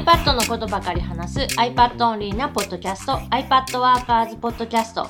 [0.00, 5.06] iPad のことばかり話す iPad オンリーなポッドキャスト iPad ワーカーズポッドキャスト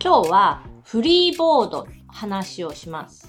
[0.00, 3.28] 今日はフリーボード話をします。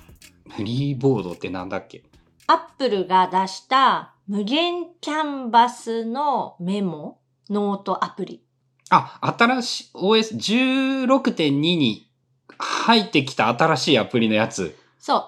[0.56, 2.04] フリーボードってなんだっけ
[2.46, 7.20] ？Apple が出した無限キャンバスのメモ
[7.50, 8.44] ノートアプリ。
[8.92, 12.12] あ、新しい OS16.2 に
[12.60, 14.78] 入ってきた新しいアプリのやつ。
[15.00, 15.28] そ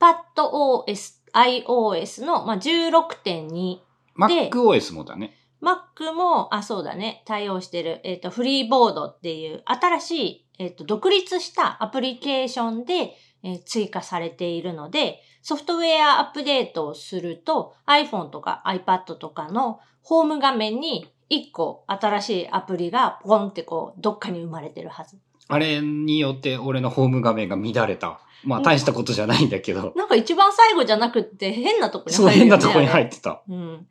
[0.00, 3.87] iPadOS iOS の、まあ、16.2
[4.18, 5.34] MacOS もだね。
[5.62, 25.18] Mac も、あ、そうだね、対応してる、えっ、と、フリーボードっていう新しい、えっ、と、独立したアプリケーションで、えー追加されているので、ソフトウェアアップデートをすると iPhone とか iPad とかのホーム画面に1個新しいアプリがポンってこう、どっかに生まれてるはず。
[25.48, 28.20] あれによって俺のホーム画面が乱れた。
[28.44, 29.92] まあ大したことじゃないんだけど。
[29.96, 32.60] なんか一番最後じゃなくって変なとこにそう入るよね。
[32.60, 33.42] 変なとこに入ってた。
[33.48, 33.86] うん。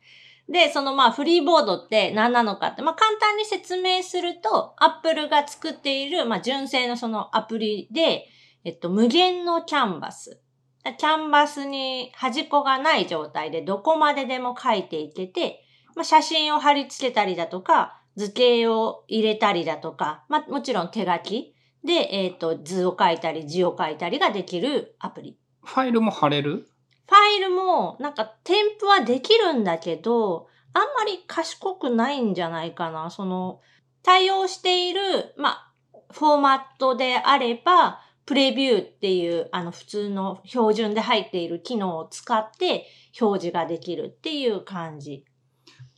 [0.48, 8.26] で、そのまあフリーボードって何なのかって、まあ簡単に説明すると、Apple が作っている、まあ純正のそのアプリで、
[8.64, 10.40] えっと、無限のキャンバス。
[10.98, 15.62] キャンバスに端っこがない状態でどこまででも書いていけて、
[15.94, 25.38] まあ写真を貼り付けたりだとか、図形を入れたりだとか、まあもちろん手書きで、えっと、図を書いたり字を書いたりができるアプリ。
[25.64, 26.68] ファイルも貼れる？
[27.06, 33.10] ファイルも、なんか添付はできるんだけど、あんまり賢くないんじゃないかな。
[33.10, 33.60] その、
[34.02, 35.72] 対応している、まあ、
[36.10, 42.86] フォーマットであれば、プレビューっていう、あの、普通の標準で入っている機能を使って
[43.18, 45.24] 表示ができるっていう感じ。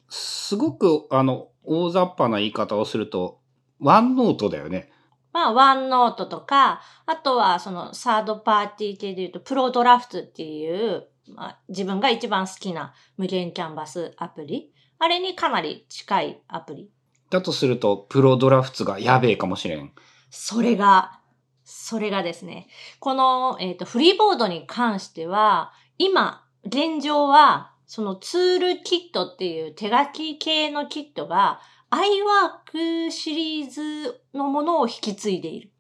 [0.09, 3.41] すごく、あの、大雑把な言い方をすると、
[3.81, 4.93] ワンノートだよね。
[5.33, 14.73] まあ、ワンノートとか、あとはそのサードパーティー系で言うと、プロドラフトっていう、まあ、自分が一番好きな無限キャンバスアプリ。
[14.99, 16.91] あれにかなり近いアプリ。
[17.31, 19.93] だとすると、プロドラフツがやべえかもしれん。
[20.31, 21.21] それが、
[21.65, 22.67] それがですね、
[22.99, 35.71] この、えっ、と、フリーボードに関しては、今、現状は、そのツールキットっていう手書き系のキットが、iWork シリーズのものを引き継いでいる。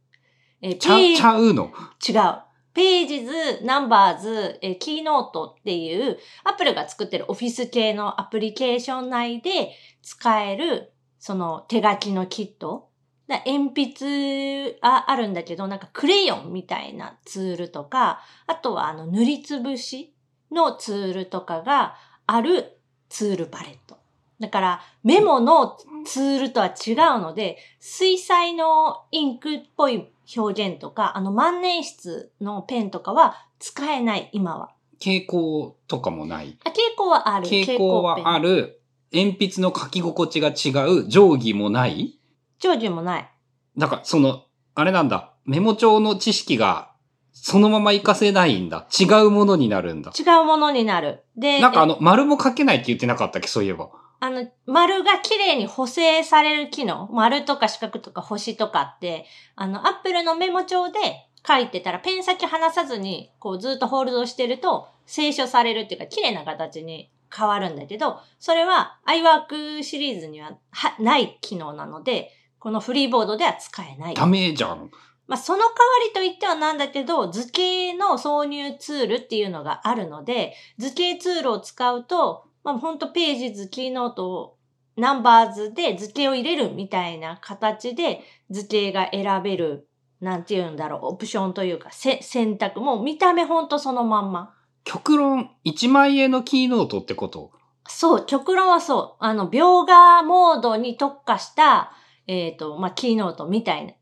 [0.62, 1.72] えーちゃ、ちゃうの？
[2.06, 2.42] 違う。
[2.72, 3.32] ページズ、
[3.64, 9.72] ナンバーズ、えーキーノートっていう、アップルが作ってるオフィス系のアプリケーション内で
[10.02, 12.90] 使える、その手書きのキット。
[13.28, 20.12] だ鉛筆ああるんだけど、なんかクレヨンみたいなツールとか、あとはあの塗りつぶし
[20.50, 21.94] のツールとかが
[22.26, 23.99] あるツールパレット。
[24.40, 34.70] だからメモのツールとは違うので、水彩のインクっぽい表現とか、あの万年筆のペンとかは使えない、今は。
[34.98, 36.58] 蛍光とかもない。
[36.64, 37.44] あ傾向はある。
[37.44, 38.56] 蛍光はある。
[38.56, 38.80] る。
[39.12, 41.08] 鉛筆の書き心地が違う。
[41.08, 42.18] 定規もない。
[42.58, 43.30] 長寿もない。
[43.76, 45.32] だから、その、あれなんだ。
[45.44, 46.92] メモ帳の知識が、
[47.32, 48.86] そのまま活かせないんだ。
[48.98, 50.12] 違うものになるんだ。
[50.16, 51.24] 違うものになる。
[51.36, 53.48] で、なんかあの、丸も書けないって言ってなかったっけ？
[53.48, 53.88] そういえば。
[54.20, 59.24] あの、丸が綺麗に補正される機能、丸とか四角とか星とかって、
[59.56, 60.98] あの、アップルのメモ帳で
[61.46, 74.14] 書いてたら、ペン先離さずに、こうずっとホールドしてると、清書されるっていうか、綺麗な形に変わるんだけど、それは iWork シリーズにははない機能なので、このフリーボードでは使えない。
[74.14, 74.90] ダメじゃん。
[75.26, 75.72] まあ、その代わ
[76.08, 84.56] りと言ってはなんだけど、図形の挿入ツールっていうのがあるので、図形ツールを使うと、まあ、ほんとページ図キーノートを
[84.96, 89.88] ナンバーズで図形を入れるみたいな形で図形が選べる、
[90.20, 94.54] なんて言うんだろう、オプションというか、せ選択も見た目ほんとそのまんま。
[94.84, 97.52] 極論、1万円のキーノートってこと？
[97.88, 99.24] そう、極論はそう。
[99.24, 101.92] あの、描画モードに特化した、
[102.26, 103.92] えっ、と、まあ、キーノートみたいな。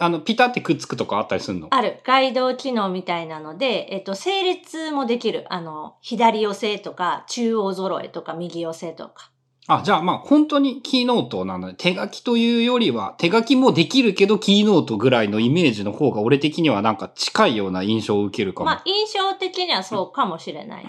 [0.00, 1.68] あの、ピタってくっつくとかあったりするの？
[1.70, 2.00] ある。
[2.04, 5.44] ガイド機能みたいなので、えっと、整列もできる。
[5.50, 9.32] あの、左寄せとか、中央揃えとか、右寄せとか。
[9.66, 11.74] あ、じゃあまあ本当にキーノートなんだね。
[11.76, 18.66] 手書きというよりは、手書きもできるけどキーノートぐらいのイメージの方が俺的にはなんか近いような印象を受けるかも。
[18.66, 20.86] まあ、印象的にはそうかもしれない。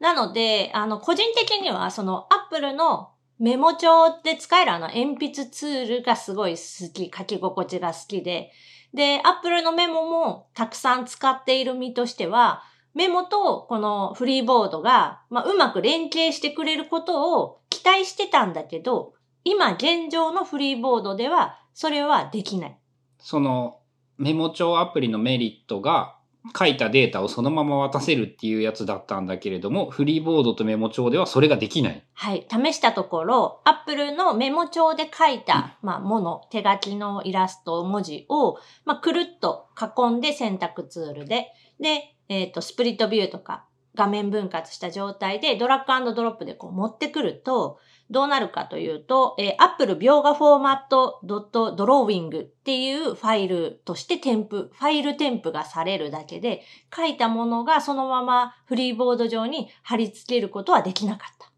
[0.00, 4.72] なので、あの、個人的には、その、アップルのメモ帳で使える？
[4.72, 8.52] あの、鉛筆ツールがすごい好き、書き心地が好きで、
[8.92, 19.14] で、アップルのメモもたくさん使っている身としては、メモとこのフリーボードが、まあ、うまく連携してくれることを期待してたんだけど、
[19.44, 22.78] 今現状のフリーボードでは、それはできない。
[23.20, 23.78] その、
[24.18, 26.18] メモ帳アプリのメリットが、
[26.58, 32.02] 書いたデータをそのまま渡せるっていうやつだったんだけれども、フリーボードとメモ帳ではそれができない。
[32.14, 32.46] はい。
[32.50, 41.48] 試したところ、Apple のメモ帳で書いた、まあ、もの、手書きのイラスト、文字を、まあ、くるっと囲んで選択ツールで、
[41.78, 47.78] で、えっ、と、スプリットビューとか、画面分割した状態でドラッグドロップでこう持ってくると、
[48.10, 56.62] どうなるかというと、えー、Apple 描画フォーマット .drawing っていうファイルとして添付、ファイル添付がされるだけで、
[56.94, 61.50] 書いたものがそのままフリーボード上に貼り付けることはできなかった。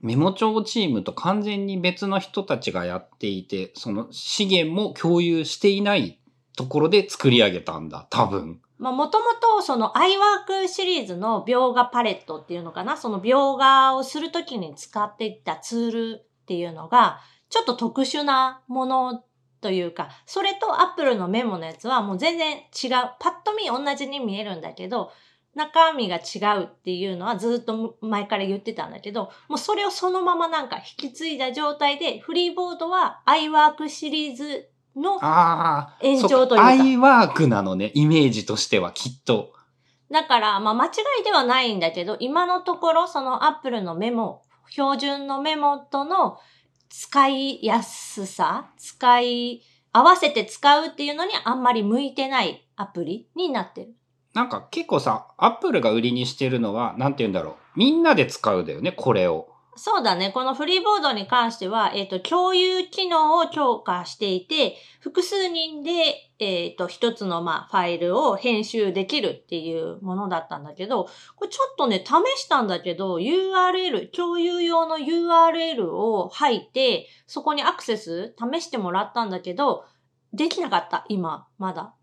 [0.00, 6.20] メモ帳チームと完全に別の人たちがやっていて、その資源も共有していない
[6.56, 8.60] ところで作り上げたんだ、多分。
[8.78, 17.20] まあ、もともとその iWork シリーズの描画パレットっていうのかな、その描画をするときに使っていたツールっていうのが、
[17.50, 19.24] ちょっと特殊なもの
[19.60, 22.90] というか、それと Apple のメモのやつはもう全然違う。
[23.18, 25.10] パッと見同じに見えるんだけど、
[25.54, 35.18] 中身が違うっていうのはずっと前から言ってたんだけど、もうそれをそのままなんか引き継いだ状態で、フリーボードは iWork シリーズの
[36.00, 36.66] 延長というか。
[36.66, 39.52] アイワークなのね、イメージとしてはきっと。
[40.10, 40.90] だから、まあ間違
[41.20, 46.38] いではないんだけど、今のところその Apple のメモ、標準のメモとの
[46.88, 49.62] 使いやすさ、使い、
[49.92, 53.94] 合わせて使うっていうのにあんまり向いてないアプリになってる。
[54.34, 57.54] なんか結構さ、アップルが売りにしてるのは、なんて言うんだろう。
[57.76, 59.48] みんなで使うだよね、これを。
[59.78, 60.32] そうだね。
[60.32, 65.90] このフリーボードに関しては、えっ、と、共有機能を強化していて、複数人で、
[66.40, 71.04] えっ、と、一つの、まあ、ファイルを編集できるっていうものだったんだけど、
[71.36, 72.10] これちょっとね、試
[72.40, 79.84] したんだけど、URL、共有用の URL を入って、そこにアクセス試してもらったんだけど、
[80.32, 81.94] できなかった、今、まだ。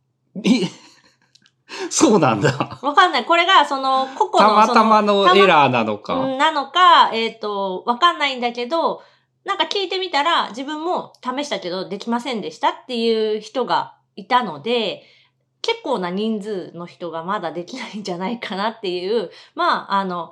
[1.88, 2.80] え そうなんだ。
[2.82, 3.26] わかんない。
[3.26, 6.16] これが、その、個々たの、またまのエラーなのか。
[6.16, 9.02] うんなのか、えっ、と、わかんないんだけど、
[9.44, 15.04] なんか聞いてみたら、自分も試したけどできませんでしたっていう人がいたので、
[15.62, 20.32] 結構な人数の人がまだできないんじゃないかなっていう、まあ、あの、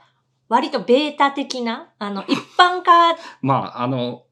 [0.49, 4.23] 割とベータ的な、あの、 一般化、まあ、あの、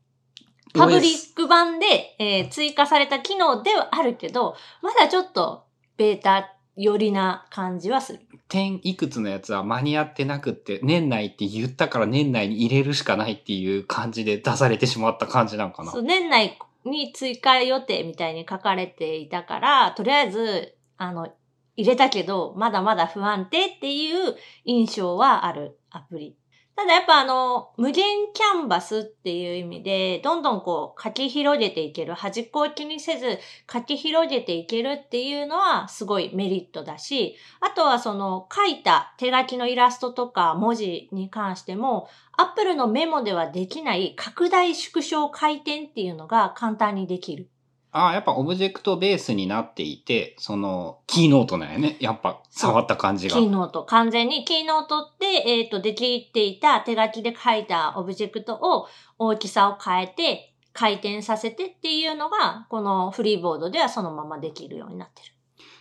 [0.74, 5.66] パブリック版で、えー追加された機能ではあるけど、まだちょっと
[5.98, 8.20] ベータ寄りな感じはする。
[8.48, 16.00] 点いくつのやつは間に合ってなくって、年内って言ったから年内に入れるしかないっていう感じで出されてしまった感じなんかなそ。
[16.00, 21.28] う年内に追加予定みたいに書かれていたから、とりあえず、あの、
[21.76, 24.36] 入れたけど、まだまだ不安定っていう
[24.66, 26.36] 印象はあるアプリ。
[26.76, 33.38] ただやっぱあの、無限キャンバスっていう意味で、どんどんこう書き広げていける、端っこを気にせず
[33.72, 47.51] 書き広げていけるっていうのはすごいメリットだし、あとはその書いた手書きのイラストとか文字に関しても、Apple のメモではできない拡大縮小回転っていうのが簡単にできる。
[47.94, 51.98] ああ、やっぱオブジェクトベースになっていて、その、キーノートなんやね。
[52.00, 53.50] やっぱ、触った感じがキー。
[53.50, 53.84] ノート。
[53.84, 58.88] 完全にキーノートって、えっ、と、できていた手書きで書いたオブジェクトを
[59.20, 65.34] 大きさを変えて、回転させてっていうのが、このフリーボードではそのままできるようになってる。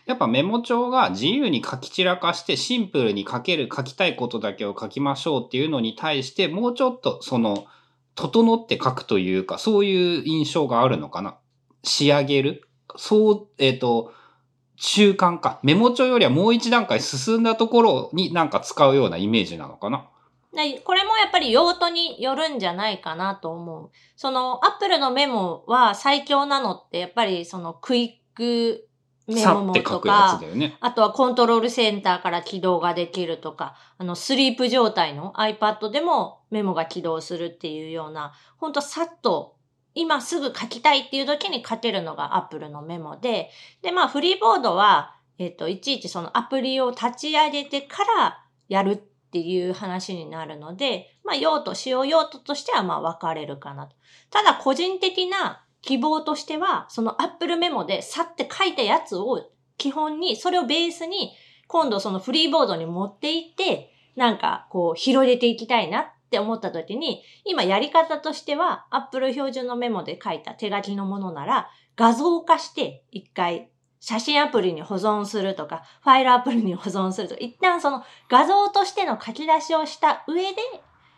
[0.06, 7.66] やっぱメモ帳が自由に書き散らかしてシンプルに書ける、書きたいことだけを書きましょうっていうのに対して、もうちょっとその、
[8.16, 11.38] 整って書くというか、そういう印象があるのかな。
[11.82, 12.68] 仕上げる？
[12.96, 14.12] そう、えっ、と、
[14.76, 15.60] 中間か。
[15.62, 20.08] メモ帳よりはもう一段階進んだところになんか使うようなイメージなのかな？
[20.52, 23.90] でこれもやっぱり用途によるんじゃないかなと思う。
[24.16, 28.88] その、アップルのメモは最強なのって、やっぱりそのクイック
[29.28, 30.76] メさモとかつだ、よね。
[30.80, 39.54] あとはコントロールセンターから起動ができるとか、あの、スリープ状態の iPad でもメモが起動するっていうような、ほんとさっと、
[40.00, 43.50] 今すぐ書きたいっていう時に書けるのが Apple のメモで、
[43.82, 53.94] で、まあ、フリーボードは、えっ、と、いちいちそのアプリを立ち上げてからやるっていう話になるので、まあ、用途、使用用途としてはまあ分かれるかなと。
[54.30, 61.32] ただ、個人的な希望としては、その Apple メモでさって書いたやつを基本に、それをベースに、
[61.66, 73.68] 今度そのフリーボードに持っていって、なんかこう広げていきたいなって思った時に、今やり方としては、Apple 標準のメモで書いた手書きのものなら、画像化して一回
[73.98, 80.56] 写真アプリに保存するとか、ファイルアプリに保存するとか、一旦その画像としての書き出しをした上で、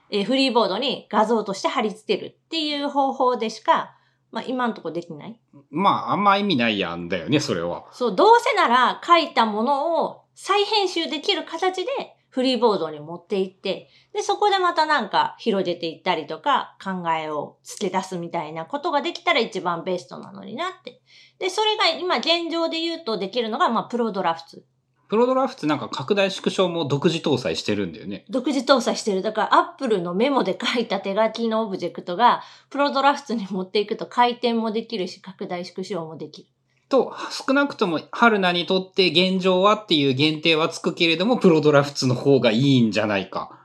[0.08, 3.94] えーフリーボードに画像として貼り付けるっていう方法でしか、
[4.30, 5.38] まあ今んとこできない。
[5.70, 7.84] まあ、あんま意味ないやんだよね、それは。
[7.92, 21.02] そう、どうせなら書いたものを再編集できる形でフリーボードに持っていって、で、そこでまたなんか広げていったりとか、考えを付け出すみたいなことができたら一番ベストなのになって。
[21.38, 24.64] で、それが今現状で言うとできるのが、まあ、プロドラフツ。
[25.10, 28.24] プロドラフツなんか拡大縮小も独自搭載してるんだよね。
[28.30, 29.20] 独自搭載してる。
[29.20, 36.48] だから、アップルのメモで書いた手書きのオブジェクトが、プロドラフツに持っていくと回転もできるし、拡大縮小もできる。
[36.92, 43.58] と、少なくとも春菜にとって現状はっていう限定はつくけれども、プロドラフツの方がいいんじゃないか。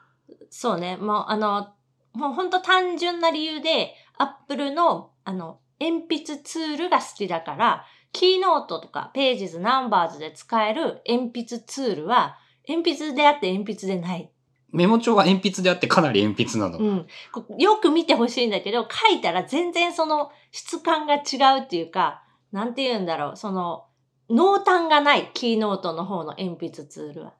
[0.50, 0.96] そうね。
[0.96, 1.68] もう、あの、
[2.14, 14.32] もうほんと単純な理由で、アップルの、あの、鉛筆ツールが好きだから、キーノートとか、ページズ、ナンバーズで使える鉛筆ツールは、鉛筆であって鉛筆でない。
[14.72, 16.80] メモ帳は鉛筆であってかなり鉛筆なの。
[16.80, 17.08] うん。
[17.34, 23.86] こよく見てほしいんだけど、書いたら全然その質感が違うっていうか、なんて言うんだろう、その、
[24.30, 27.34] 濃淡がない、キーノートの方の鉛筆ツールは。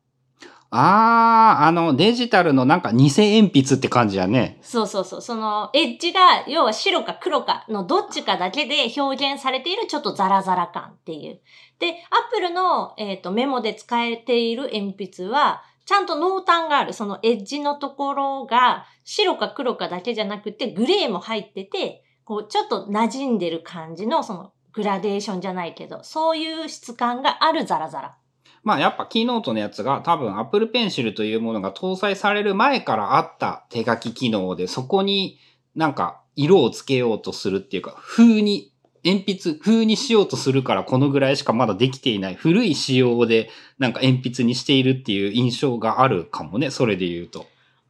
[0.70, 4.58] あー、あの、デジタルのなんか偽鉛筆って感じやね。
[4.62, 5.22] そうそうそう。
[5.22, 11.40] その、エッジが、要は白か黒かのどっちかだけで表現されているちょっとザラザラ感っていう。
[11.80, 11.96] で、アッ
[12.34, 16.92] プルの、えっ、と、メモで使えている鉛筆は、ちゃんと濃淡がある。
[16.92, 28.18] そのエッジのところが、白か黒かだけじゃなくて、グレーも入ってて、こう、ちょっと馴染んでる感じの、その、グラデーションじゃないけど、そういう質感があるザラザラ。
[28.64, 35.40] まあやっぱキーノートのやつが多分 Apple Pencil というものが搭載される前からあった手書き機能でそこに
[35.74, 38.74] なんか色をつけようとするっていうか風に
[39.06, 47.46] 鉛筆風にしようとするからこのぐらいしかまだできていない古い仕様でなんか鉛筆にしているっていう印象があるかもねそれで言うと。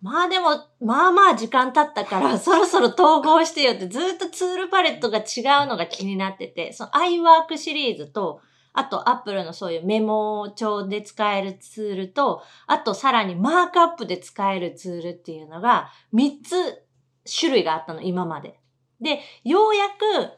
[0.08, 8.40] まあでも、まあまあ時間経ったから、 そろそろ統合してよってずっとツールパレットが違うのが気になってて、その iWork シリーズと、
[8.72, 16.84] あと Apple のそういうメモ帳で使えるツールと、あとさらにマークアップで使えるツールっていうのが3つ
[17.30, 18.62] 種類があったの、今まで。
[19.02, 19.96] で、ようやく、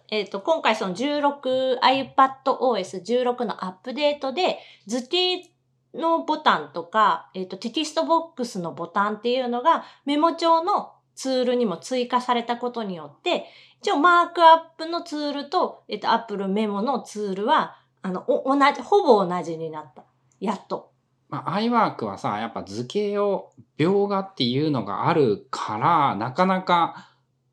[0.10, 5.50] えっ、と、今回その 16iPadOS16 のアップデートで、図形
[5.94, 13.46] のボタンとか、えっ、と、テキストボックスのボタンっていうのがメモ帳のツールにも追加されたことによって、
[13.82, 20.04] 一応マークアップのツールと、えっ、と、Apple メモのツールは、あの、お同じ、ほぼ同じになった。
[20.40, 20.92] やっと。
[21.30, 27.09] まあ、iWork はさ、やっぱ図形を描画っていうのがあるから、なかなか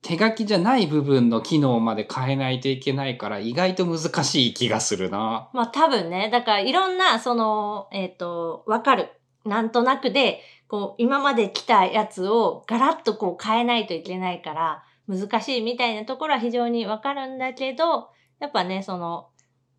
[0.06, 5.50] 手書きじゃない部分の機能まで変えないといけないから、意外と難しい気がするな。
[5.52, 9.08] まあ多分ね、だからいろんな、その、えっ、と、わかる。
[9.44, 19.30] なんとなくで、こう、今まで来たやつをガラッとこう変えないといけないから、難しいみたいなところは非常にわかるんだけど、やっぱね、その、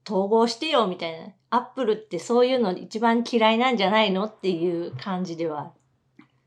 [0.06, 1.28] 統合してよみたいな。
[1.50, 5.72] アップルってそういうの一番嫌いなんじゃないのっていう感じでは。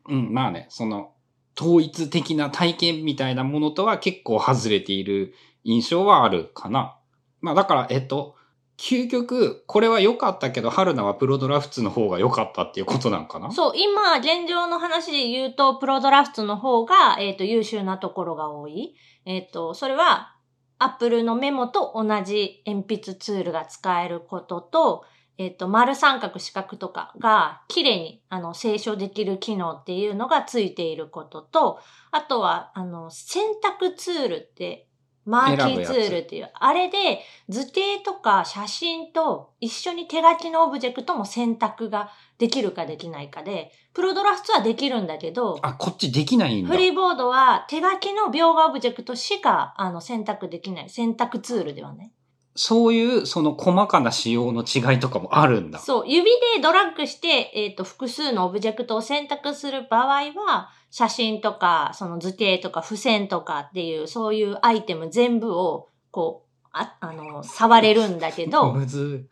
[0.07, 1.13] うん、まあね、その、
[1.61, 6.97] 統一的な体験みたいなものとは結構外れている印象はあるかな。
[7.43, 8.37] まあだから、えっと、
[8.79, 13.51] 究極、これは良かったけど、春菜はプロドラフツの方が良かったっていうことなんかな？
[13.53, 18.95] そう、今、現状の話で言うと、プロドラフトの方が、えっ、と、優秀なところが多い。
[19.27, 20.35] えっ、と、それは、
[20.79, 25.05] Apple のメモと同じ鉛筆ツールが使えることと、
[25.41, 31.81] えっ、と、丸三角四角とかが綺麗に、あの、清書できる機能っていうのがついていることと、
[32.11, 34.87] あとは、あの、選択ツールって、
[35.25, 46.77] マーキーツールっていう、あれで図形とか写真と一緒に手書きのオブジェクトも選択ができるかできないかで、プロドラフトはできるんだけど、あ、こっちできないんだフ。
[46.77, 50.91] リーボードは手書きの描画オブジェクトしかあの選択できない。
[50.91, 52.13] 選択ツールではね。
[52.57, 55.79] そういう、その細かな仕様の違いとかもあるんだ。
[55.79, 69.29] そう、指でドラッグして、えっ、と、複数のオブジェクトを選択する場合は、写真とか、その図形とか付箋とかっていう、そういうアイテム全部を、こう、あ、あの、触れるんだけど、 むず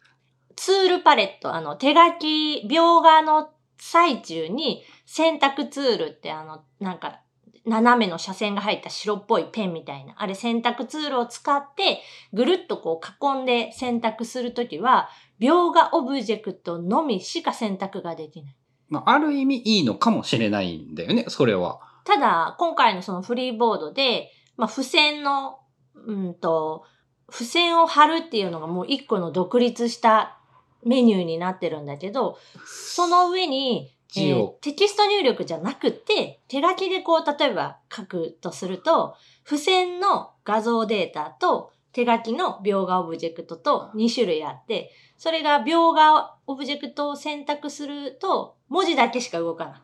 [0.54, 7.20] ツールパレット、あの、手書き、描画の最中に選択ツールってあの、なんか、
[7.68, 12.00] 斜めの斜線が入った白っぽいペンみたいな、あれ選択ツールを使って、
[12.32, 15.08] ぐるっとこう囲んで選択するときは、
[15.40, 18.56] 描画オブジェクトのみしか選択ができない。
[18.88, 21.80] まあ、ある意味いいのかもしれないんだよね、それは。
[22.04, 25.58] ただ、今回のそのフリーボードで、まあ、付箋の、
[25.94, 26.84] うんと、
[27.30, 30.38] 付箋を貼るっていうのがもう一個の独立した
[30.84, 49.80] メニューになってるんだけど、その上に、えー字をテキスト入力じゃなくて、手書きでこう、例えば書くとすると、付箋の画像データと手書きの描画オブジェクトと2種類あって、それが描画オブジェクトを選択すると、文字だけしか動かない。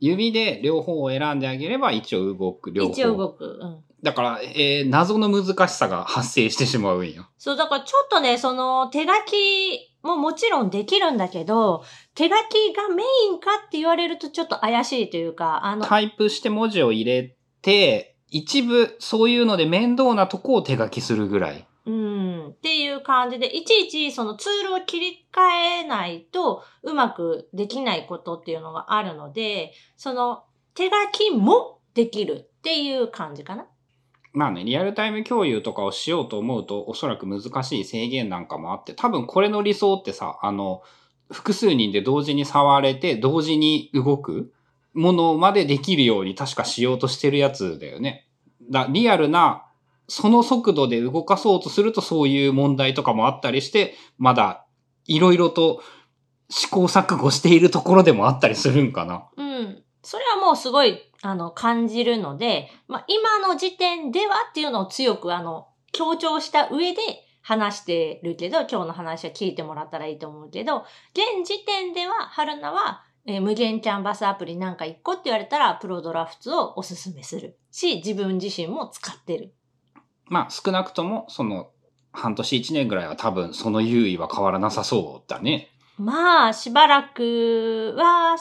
[0.00, 2.72] 指で両方を選んであげれば一応動く。
[2.72, 2.90] 両方。
[2.92, 3.58] 一応動く。
[3.60, 3.84] うん。
[4.02, 7.28] だから、えー謎の難しさが発生してしまうんよ。
[7.38, 21.66] そう、だからちょっとね、その手書きももちろんできるんだけど、手書きがメインかって言われるとちょっと怪しいというか、あの、タイプして文字を入れて、一部そういうので面倒なとこを手書きするぐらい。
[21.84, 25.40] うん、っていう感じで、いちいちそのツールを切り替
[25.82, 30.44] えないとうまくできないことっていうのがあるので、その
[30.74, 33.66] 手書きもできるっていう感じかな。
[34.32, 40.82] まあね、リアルタイム共有とかをしようと思うと、おそらく難しい制限なんかもあって、多分これの理想ってさ、あの、
[41.30, 44.52] 複数人で同時に触れて、同時に動く
[44.94, 48.28] ものまでできるように確かしようとしてるやつだよね。
[48.70, 49.66] だリアルな、
[50.08, 54.66] その速度で動かそうとするとそういう問題とかもあったりして、まだ
[55.06, 55.82] いろいろと
[56.48, 59.28] 試行錯誤しているところでもあったりするんかな。
[59.36, 59.82] うん。
[60.02, 67.00] それはもうすごい、あの、感じるので、まあ、今の時点ではっていうのを強く、あの、強調した上で
[67.42, 79.54] 話してるけど、今日の話は聞いてもらったらいいと思うけど、現時点では、春菜は、えー無限キャンバスアプリなんか一個って言われたら、プロドラフツをおすすめするし、自分自身も使ってる。
[80.26, 81.70] まあ少なくともその
[82.12, 85.68] 半年一年ぐらいは多分その優位は変わらなさそうだね。
[85.98, 88.36] まあ、しばらくは、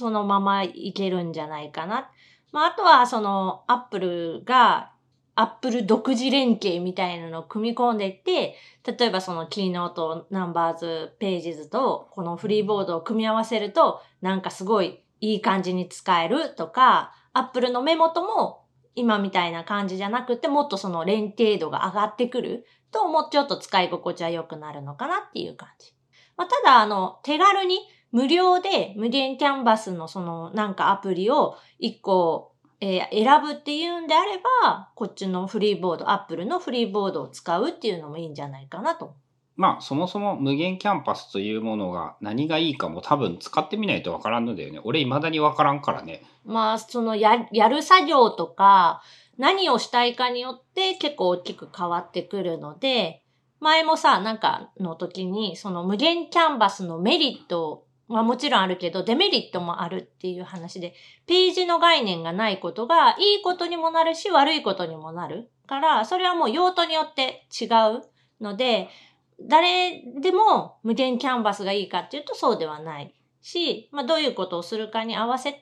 [0.00, 2.10] そのままいけるんじゃないかな。
[2.52, 4.92] まあ、あとは、その、アップルが、
[5.34, 8.56] アップル独自連携みたいなのを組み込んでいって、
[8.98, 18.64] 例えばそのキーノート、ナンバーズ、ページズと、このフリーボードを組み合わせると、なんかすごいいい感じに使えるとか、アップルのメモとも、
[18.94, 25.92] 今みたいな感じじゃなくて、もっとその連携度が上がってくると、もうちょっと使い心地は良くなるのかなっていう感じ。
[26.36, 27.78] まあ、ただ、あの、手軽に
[28.12, 39.14] 無料で無限キャンバスのそのなんかアプリを一個、えー選ぶっていうんであれば、こっちのフリーボード、アップルのフリーボードを使うっていうのもいいんじゃないかなと。
[39.56, 44.80] まあそもそも無限キャンパスというものが何がいいかも多分使ってみないとわからんのだよね。
[44.84, 46.22] 俺未だにわからんからね。
[46.44, 49.02] まあ、そのや、やる作業とか、
[49.36, 53.22] 何をしたいかによって結構大きく変わってくるので、
[53.60, 57.84] 前もさ、なんかの時に、その無限キャンバスのメリット
[58.16, 60.94] はもちろんあるけど、デメリットもあるっていう話で、
[61.26, 65.50] ページの概念がないことが、いいことにもなるし、悪いことにもなる。
[65.70, 68.02] から、それはもう用途によって違う
[68.40, 68.88] ので、
[69.40, 75.60] 誰でも無限キャンバスがいいかっていうとそうではないし、まあどういうことをするかに合わせて、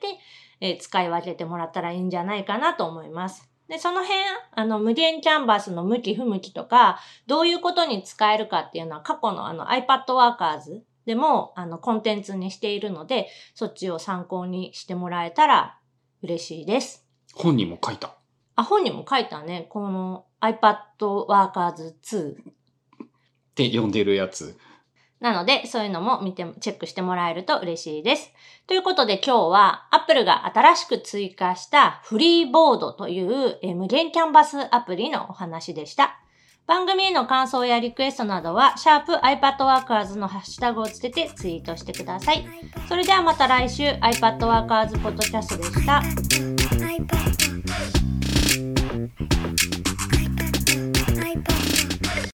[0.61, 3.49] えー使い分けてもらったらいいんじゃないかなと思います。
[3.69, 4.19] で、その辺、
[4.55, 15.79] あの、無限キャンバスの向き不向きとか、どういうことに使えるかっていうのは過去のあの iPad Workers でもあのコンテンツにしているので、そっちを参考にしてもらえたら
[16.21, 17.03] 嬉しいです。
[17.33, 18.15] 本にも書いた？
[18.55, 19.65] あ、本にも書いたね。
[19.71, 22.33] この iPad Workers 2。
[22.33, 22.35] っ
[23.55, 24.55] て呼んでるやつ。
[25.19, 28.31] なので、そういうのも見て、チェックしてもらえると嬉しいです。
[28.67, 36.18] ということで今日は Apple が新しく追加したフリーボードというえー無限キャンバスアプリのお話でした。
[36.69, 42.47] 番組への感想やリクエストなどは、シャープ iPad Workers のハッシュタグをつけてツイートしてください。
[42.87, 46.58] それではまた来週 iPad Workers ポッドキャストでした。